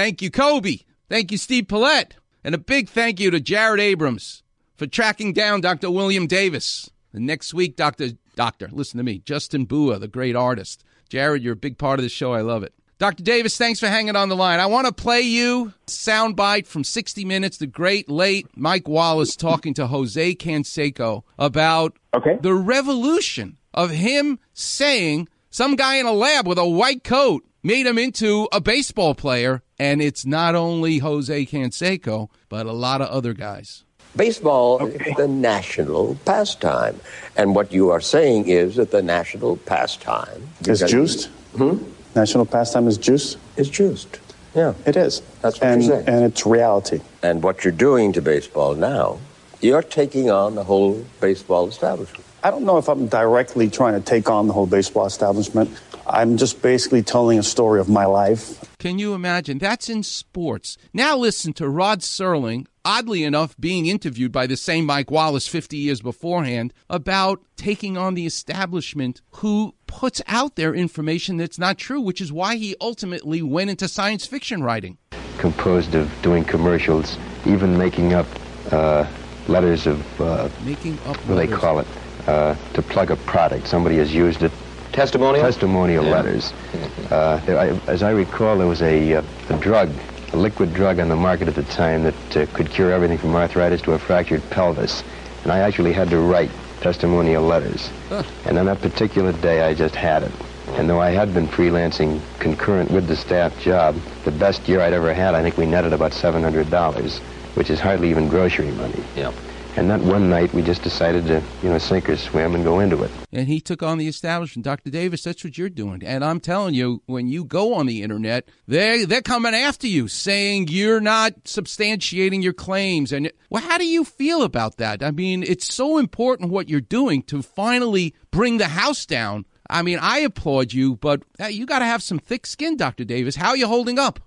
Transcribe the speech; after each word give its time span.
Thank 0.00 0.22
you, 0.22 0.30
Kobe. 0.30 0.78
Thank 1.10 1.30
you, 1.30 1.36
Steve 1.36 1.68
Paulette. 1.68 2.14
And 2.42 2.54
a 2.54 2.58
big 2.58 2.88
thank 2.88 3.20
you 3.20 3.30
to 3.32 3.38
Jared 3.38 3.80
Abrams 3.80 4.42
for 4.74 4.86
tracking 4.86 5.34
down 5.34 5.60
Dr. 5.60 5.90
William 5.90 6.26
Davis. 6.26 6.88
And 7.12 7.26
next 7.26 7.52
week, 7.52 7.76
Dr. 7.76 8.12
Doctor, 8.34 8.70
listen 8.72 8.96
to 8.96 9.04
me, 9.04 9.18
Justin 9.18 9.66
Bua, 9.66 9.98
the 9.98 10.08
great 10.08 10.34
artist. 10.34 10.84
Jared, 11.10 11.42
you're 11.42 11.52
a 11.52 11.56
big 11.56 11.76
part 11.76 11.98
of 11.98 12.02
the 12.02 12.08
show. 12.08 12.32
I 12.32 12.40
love 12.40 12.62
it. 12.62 12.72
Dr. 12.96 13.22
Davis, 13.22 13.58
thanks 13.58 13.78
for 13.78 13.88
hanging 13.88 14.16
on 14.16 14.30
the 14.30 14.36
line. 14.36 14.58
I 14.58 14.64
want 14.64 14.86
to 14.86 14.92
play 14.94 15.20
you 15.20 15.74
soundbite 15.86 16.66
from 16.66 16.82
60 16.82 17.26
Minutes, 17.26 17.58
the 17.58 17.66
great 17.66 18.08
late 18.08 18.46
Mike 18.56 18.88
Wallace 18.88 19.36
talking 19.36 19.74
to 19.74 19.88
Jose 19.88 20.34
Canseco 20.36 21.24
about 21.38 21.98
okay. 22.14 22.38
the 22.40 22.54
revolution 22.54 23.58
of 23.74 23.90
him 23.90 24.38
saying 24.54 25.28
some 25.50 25.76
guy 25.76 25.96
in 25.96 26.06
a 26.06 26.12
lab 26.12 26.46
with 26.46 26.56
a 26.56 26.66
white 26.66 27.04
coat 27.04 27.44
made 27.62 27.86
him 27.86 27.98
into 27.98 28.48
a 28.52 28.60
baseball 28.60 29.14
player. 29.14 29.62
And 29.78 30.02
it's 30.02 30.26
not 30.26 30.54
only 30.54 30.98
Jose 30.98 31.46
Canseco, 31.46 32.28
but 32.48 32.66
a 32.66 32.72
lot 32.72 33.00
of 33.00 33.08
other 33.08 33.32
guys. 33.32 33.84
Baseball 34.16 34.82
okay. 34.82 35.10
is 35.10 35.16
the 35.16 35.28
national 35.28 36.16
pastime. 36.24 37.00
And 37.36 37.54
what 37.54 37.72
you 37.72 37.90
are 37.90 38.00
saying 38.00 38.48
is 38.48 38.76
that 38.76 38.90
the 38.90 39.02
national 39.02 39.56
pastime 39.58 40.48
is 40.66 40.80
juiced? 40.80 41.26
Hmm? 41.56 41.78
National 42.16 42.44
pastime 42.44 42.88
is 42.88 42.98
juiced? 42.98 43.38
It's 43.56 43.68
juiced. 43.68 44.18
Yeah. 44.54 44.74
It 44.84 44.96
is. 44.96 45.22
That's 45.42 45.60
what 45.60 45.68
and, 45.68 45.82
you're 45.82 45.96
saying. 45.96 46.08
And 46.08 46.24
it's 46.24 46.44
reality. 46.44 47.00
And 47.22 47.42
what 47.42 47.64
you're 47.64 47.72
doing 47.72 48.12
to 48.14 48.22
baseball 48.22 48.74
now, 48.74 49.20
you're 49.60 49.82
taking 49.82 50.28
on 50.28 50.56
the 50.56 50.64
whole 50.64 51.06
baseball 51.20 51.68
establishment. 51.68 52.24
I 52.42 52.50
don't 52.50 52.64
know 52.64 52.78
if 52.78 52.88
I'm 52.88 53.06
directly 53.06 53.68
trying 53.68 53.94
to 53.94 54.00
take 54.00 54.30
on 54.30 54.46
the 54.46 54.54
whole 54.54 54.66
baseball 54.66 55.04
establishment. 55.04 55.70
I'm 56.06 56.38
just 56.38 56.62
basically 56.62 57.02
telling 57.02 57.38
a 57.38 57.42
story 57.42 57.80
of 57.80 57.88
my 57.88 58.06
life. 58.06 58.64
Can 58.78 58.98
you 58.98 59.12
imagine? 59.12 59.58
That's 59.58 59.90
in 59.90 60.02
sports. 60.02 60.78
Now 60.94 61.18
listen 61.18 61.52
to 61.54 61.68
Rod 61.68 62.00
Serling, 62.00 62.66
oddly 62.82 63.24
enough, 63.24 63.54
being 63.60 63.84
interviewed 63.84 64.32
by 64.32 64.46
the 64.46 64.56
same 64.56 64.86
Mike 64.86 65.10
Wallace 65.10 65.46
50 65.46 65.76
years 65.76 66.00
beforehand 66.00 66.72
about 66.88 67.42
taking 67.56 67.98
on 67.98 68.14
the 68.14 68.24
establishment 68.24 69.20
who 69.32 69.74
puts 69.86 70.22
out 70.26 70.56
their 70.56 70.74
information 70.74 71.36
that's 71.36 71.58
not 71.58 71.76
true, 71.76 72.00
which 72.00 72.22
is 72.22 72.32
why 72.32 72.56
he 72.56 72.74
ultimately 72.80 73.42
went 73.42 73.68
into 73.68 73.86
science 73.86 74.24
fiction 74.24 74.62
writing. 74.62 74.96
Composed 75.36 75.94
of 75.94 76.10
doing 76.22 76.44
commercials, 76.44 77.18
even 77.44 77.76
making 77.76 78.14
up 78.14 78.26
uh, 78.72 79.06
letters 79.46 79.86
of. 79.86 80.20
Uh, 80.20 80.48
making 80.64 80.94
up 81.00 81.16
what 81.26 81.28
do 81.28 81.34
they 81.34 81.46
call 81.46 81.80
it? 81.80 81.86
Uh, 82.26 82.54
to 82.74 82.82
plug 82.82 83.10
a 83.10 83.16
product. 83.16 83.66
Somebody 83.66 83.96
has 83.96 84.14
used 84.14 84.42
it 84.42 84.52
Testimonial? 84.92 85.44
Testimonial 85.44 86.04
yeah. 86.04 86.10
letters. 86.10 86.52
Uh, 87.10 87.44
there, 87.44 87.58
I, 87.58 87.66
as 87.90 88.04
I 88.04 88.10
recall, 88.10 88.56
there 88.56 88.68
was 88.68 88.82
a, 88.82 89.14
uh, 89.14 89.22
a 89.48 89.58
drug, 89.58 89.90
a 90.32 90.36
liquid 90.36 90.72
drug 90.72 91.00
on 91.00 91.08
the 91.08 91.16
market 91.16 91.48
at 91.48 91.56
the 91.56 91.64
time 91.64 92.04
that 92.04 92.36
uh, 92.36 92.46
could 92.52 92.70
cure 92.70 92.92
everything 92.92 93.18
from 93.18 93.34
arthritis 93.34 93.82
to 93.82 93.94
a 93.94 93.98
fractured 93.98 94.48
pelvis. 94.50 95.02
And 95.42 95.50
I 95.50 95.58
actually 95.58 95.92
had 95.92 96.08
to 96.10 96.18
write 96.20 96.50
testimonial 96.80 97.42
letters. 97.42 97.90
Huh. 98.08 98.22
And 98.44 98.56
on 98.58 98.66
that 98.66 98.80
particular 98.80 99.32
day, 99.32 99.62
I 99.62 99.74
just 99.74 99.96
had 99.96 100.22
it. 100.22 100.30
And 100.76 100.88
though 100.88 101.00
I 101.00 101.10
had 101.10 101.34
been 101.34 101.48
freelancing 101.48 102.20
concurrent 102.38 102.92
with 102.92 103.08
the 103.08 103.16
staff 103.16 103.60
job, 103.60 103.96
the 104.24 104.30
best 104.30 104.68
year 104.68 104.80
I'd 104.80 104.92
ever 104.92 105.12
had, 105.12 105.34
I 105.34 105.42
think 105.42 105.56
we 105.56 105.66
netted 105.66 105.92
about 105.92 106.12
$700, 106.12 107.18
which 107.56 107.70
is 107.70 107.80
hardly 107.80 108.08
even 108.08 108.28
grocery 108.28 108.70
money. 108.70 109.02
Yep. 109.16 109.34
And 109.76 109.88
that 109.90 110.00
one 110.00 110.28
night, 110.28 110.52
we 110.52 110.62
just 110.62 110.82
decided 110.82 111.26
to, 111.26 111.42
you 111.62 111.68
know, 111.68 111.78
sink 111.78 112.08
or 112.08 112.16
swim 112.16 112.54
and 112.54 112.64
go 112.64 112.80
into 112.80 113.02
it. 113.02 113.10
And 113.32 113.46
he 113.46 113.60
took 113.60 113.82
on 113.82 113.98
the 113.98 114.08
establishment. 114.08 114.64
Dr. 114.64 114.90
Davis, 114.90 115.22
that's 115.22 115.44
what 115.44 115.56
you're 115.56 115.68
doing. 115.68 116.02
And 116.04 116.24
I'm 116.24 116.40
telling 116.40 116.74
you, 116.74 117.02
when 117.06 117.28
you 117.28 117.44
go 117.44 117.74
on 117.74 117.86
the 117.86 118.02
internet, 118.02 118.48
they 118.66 119.04
they're 119.04 119.22
coming 119.22 119.54
after 119.54 119.86
you, 119.86 120.08
saying 120.08 120.68
you're 120.68 121.00
not 121.00 121.44
substantiating 121.44 122.42
your 122.42 122.52
claims. 122.52 123.12
And 123.12 123.30
well, 123.48 123.62
how 123.62 123.78
do 123.78 123.86
you 123.86 124.04
feel 124.04 124.42
about 124.42 124.76
that? 124.78 125.02
I 125.02 125.12
mean, 125.12 125.42
it's 125.42 125.72
so 125.72 125.98
important 125.98 126.50
what 126.50 126.68
you're 126.68 126.80
doing 126.80 127.22
to 127.24 127.42
finally 127.42 128.14
bring 128.30 128.58
the 128.58 128.68
house 128.68 129.06
down. 129.06 129.46
I 129.68 129.82
mean, 129.82 129.98
I 130.00 130.18
applaud 130.18 130.72
you, 130.72 130.96
but 130.96 131.22
you 131.48 131.64
got 131.64 131.78
to 131.78 131.84
have 131.84 132.02
some 132.02 132.18
thick 132.18 132.44
skin, 132.44 132.76
Dr. 132.76 133.04
Davis. 133.04 133.36
How 133.36 133.50
are 133.50 133.56
you 133.56 133.68
holding 133.68 134.00
up? 134.00 134.18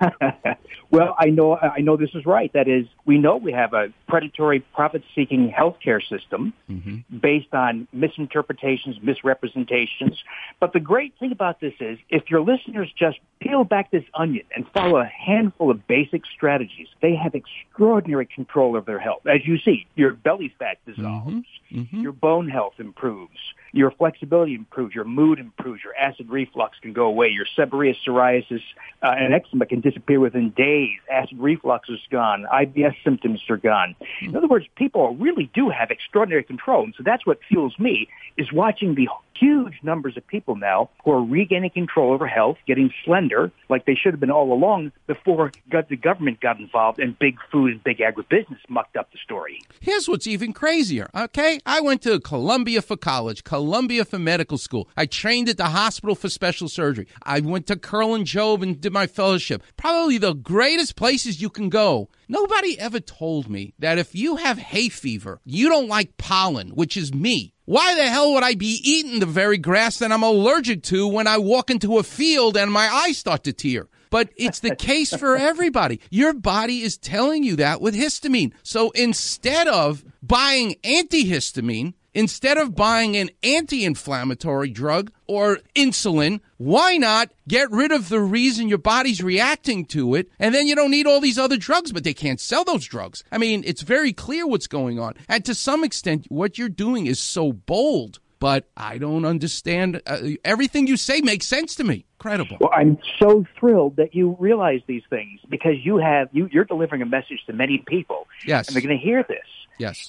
Well, 0.90 1.14
I 1.18 1.26
know 1.26 1.56
I 1.56 1.80
know 1.80 1.96
this 1.98 2.14
is 2.14 2.24
right. 2.24 2.50
That 2.54 2.66
is, 2.66 2.86
we 3.04 3.18
know 3.18 3.36
we 3.36 3.52
have 3.52 3.74
a 3.74 3.92
predatory, 4.08 4.60
profit-seeking 4.60 5.52
healthcare 5.52 6.00
system 6.00 6.54
mm-hmm. 6.70 7.18
based 7.18 7.52
on 7.52 7.86
misinterpretations, 7.92 8.96
misrepresentations. 9.02 10.18
But 10.60 10.72
the 10.72 10.80
great 10.80 11.12
thing 11.20 11.30
about 11.30 11.60
this 11.60 11.74
is, 11.80 11.98
if 12.08 12.30
your 12.30 12.40
listeners 12.40 12.90
just 12.98 13.18
peel 13.40 13.64
back 13.64 13.90
this 13.90 14.04
onion 14.14 14.46
and 14.54 14.64
follow 14.72 14.98
a 14.98 15.04
handful 15.04 15.70
of 15.70 15.86
basic 15.86 16.22
strategies, 16.34 16.88
they 17.02 17.14
have 17.14 17.34
extraordinary 17.34 18.26
control 18.26 18.74
of 18.74 18.86
their 18.86 18.98
health. 18.98 19.26
As 19.26 19.46
you 19.46 19.58
see, 19.58 19.86
your 19.94 20.14
belly 20.14 20.54
fat 20.58 20.78
dissolves, 20.86 21.44
mm-hmm. 21.70 21.80
Mm-hmm. 21.80 22.00
your 22.00 22.12
bone 22.12 22.48
health 22.48 22.74
improves, 22.78 23.38
your 23.72 23.90
flexibility 23.90 24.54
improves, 24.54 24.94
your 24.94 25.04
mood 25.04 25.38
improves, 25.38 25.82
your 25.82 25.94
acid 25.96 26.28
reflux 26.30 26.78
can 26.80 26.92
go 26.92 27.06
away, 27.06 27.28
your 27.28 27.46
seborrheic 27.56 27.96
psoriasis 28.06 28.62
uh, 29.02 29.14
and 29.16 29.34
eczema 29.34 29.66
can 29.66 29.80
disappear 29.80 30.20
within 30.20 30.50
days, 30.50 30.98
acid 31.10 31.38
reflux 31.38 31.88
is 31.88 32.00
gone, 32.10 32.46
IBS 32.52 32.94
symptoms 33.04 33.42
are 33.48 33.56
gone. 33.56 33.94
In 34.22 34.36
other 34.36 34.48
words, 34.48 34.66
people 34.76 35.14
really 35.16 35.50
do 35.54 35.68
have 35.68 35.90
extraordinary 35.90 36.44
control, 36.44 36.84
and 36.84 36.94
so 36.96 37.02
that's 37.04 37.26
what 37.26 37.38
fuels 37.48 37.78
me 37.78 38.08
is 38.36 38.52
watching 38.52 38.94
the 38.94 39.08
huge 39.38 39.74
numbers 39.82 40.16
of 40.16 40.26
people 40.26 40.56
now 40.56 40.90
who 41.04 41.12
are 41.12 41.22
regaining 41.22 41.70
control 41.70 42.12
over 42.12 42.26
health, 42.26 42.56
getting 42.66 42.92
slender 43.04 43.50
like 43.68 43.84
they 43.84 43.94
should 43.94 44.12
have 44.12 44.20
been 44.20 44.30
all 44.30 44.52
along 44.52 44.92
before 45.06 45.52
the 45.88 45.96
government 45.96 46.40
got 46.40 46.58
involved 46.58 46.98
and 46.98 47.18
big 47.18 47.36
food 47.50 47.72
and 47.72 47.84
big 47.84 47.98
agribusiness 47.98 48.58
mucked 48.68 48.96
up 48.96 49.10
the 49.12 49.18
story. 49.22 49.60
Here's 49.80 50.08
what's 50.08 50.26
even 50.26 50.52
crazier, 50.52 51.08
okay? 51.14 51.60
I 51.66 51.80
went 51.80 52.02
to 52.02 52.20
Columbia 52.20 52.82
for 52.82 52.96
college, 52.96 53.44
Columbia 53.58 54.04
for 54.04 54.20
medical 54.20 54.56
school. 54.56 54.88
I 54.96 55.06
trained 55.06 55.48
at 55.48 55.56
the 55.56 55.64
hospital 55.64 56.14
for 56.14 56.28
special 56.28 56.68
surgery. 56.68 57.08
I 57.24 57.40
went 57.40 57.66
to 57.66 57.74
Kerlan-Jobe 57.74 58.62
and 58.62 58.80
did 58.80 58.92
my 58.92 59.08
fellowship. 59.08 59.64
Probably 59.76 60.16
the 60.16 60.32
greatest 60.32 60.94
places 60.94 61.42
you 61.42 61.50
can 61.50 61.68
go. 61.68 62.08
Nobody 62.28 62.78
ever 62.78 63.00
told 63.00 63.50
me 63.50 63.74
that 63.80 63.98
if 63.98 64.14
you 64.14 64.36
have 64.36 64.58
hay 64.58 64.88
fever, 64.88 65.40
you 65.44 65.68
don't 65.68 65.88
like 65.88 66.16
pollen, 66.18 66.68
which 66.68 66.96
is 66.96 67.12
me. 67.12 67.52
Why 67.64 67.96
the 67.96 68.06
hell 68.06 68.32
would 68.32 68.44
I 68.44 68.54
be 68.54 68.80
eating 68.84 69.18
the 69.18 69.26
very 69.26 69.58
grass 69.58 69.98
that 69.98 70.12
I'm 70.12 70.22
allergic 70.22 70.84
to 70.84 71.08
when 71.08 71.26
I 71.26 71.38
walk 71.38 71.68
into 71.68 71.98
a 71.98 72.04
field 72.04 72.56
and 72.56 72.72
my 72.72 72.88
eyes 72.88 73.18
start 73.18 73.42
to 73.42 73.52
tear? 73.52 73.88
But 74.10 74.30
it's 74.36 74.60
the 74.60 74.76
case 74.76 75.12
for 75.14 75.36
everybody. 75.50 76.00
Your 76.10 76.32
body 76.32 76.82
is 76.82 76.96
telling 76.96 77.42
you 77.42 77.56
that 77.56 77.80
with 77.80 77.96
histamine. 77.96 78.52
So 78.62 78.90
instead 78.90 79.66
of 79.66 80.04
buying 80.22 80.76
antihistamine, 80.84 81.94
Instead 82.14 82.56
of 82.56 82.74
buying 82.74 83.16
an 83.16 83.30
anti 83.42 83.84
inflammatory 83.84 84.70
drug 84.70 85.12
or 85.26 85.58
insulin, 85.74 86.40
why 86.56 86.96
not 86.96 87.30
get 87.46 87.70
rid 87.70 87.92
of 87.92 88.08
the 88.08 88.20
reason 88.20 88.68
your 88.68 88.78
body's 88.78 89.22
reacting 89.22 89.84
to 89.86 90.14
it? 90.14 90.30
And 90.38 90.54
then 90.54 90.66
you 90.66 90.74
don't 90.74 90.90
need 90.90 91.06
all 91.06 91.20
these 91.20 91.38
other 91.38 91.56
drugs, 91.56 91.92
but 91.92 92.04
they 92.04 92.14
can't 92.14 92.40
sell 92.40 92.64
those 92.64 92.84
drugs. 92.84 93.22
I 93.30 93.38
mean, 93.38 93.62
it's 93.66 93.82
very 93.82 94.12
clear 94.12 94.46
what's 94.46 94.66
going 94.66 94.98
on. 94.98 95.14
And 95.28 95.44
to 95.44 95.54
some 95.54 95.84
extent, 95.84 96.26
what 96.28 96.58
you're 96.58 96.68
doing 96.68 97.06
is 97.06 97.20
so 97.20 97.52
bold 97.52 98.20
but 98.40 98.68
I 98.76 98.98
don't 98.98 99.24
understand. 99.24 100.00
Uh, 100.06 100.18
everything 100.44 100.86
you 100.86 100.96
say 100.96 101.20
makes 101.20 101.46
sense 101.46 101.74
to 101.76 101.84
me. 101.84 102.04
Incredible. 102.18 102.58
Well, 102.60 102.70
I'm 102.72 102.98
so 103.18 103.44
thrilled 103.58 103.96
that 103.96 104.14
you 104.14 104.36
realize 104.38 104.80
these 104.86 105.02
things 105.10 105.40
because 105.48 105.74
you 105.82 105.98
have 105.98 106.28
you 106.32 106.48
you're 106.52 106.64
delivering 106.64 107.02
a 107.02 107.06
message 107.06 107.40
to 107.46 107.52
many 107.52 107.82
people. 107.86 108.26
Yes, 108.46 108.68
and 108.68 108.74
they're 108.74 108.82
going 108.82 108.98
to 108.98 109.04
hear 109.04 109.24
this. 109.28 109.38
Yes. 109.78 110.06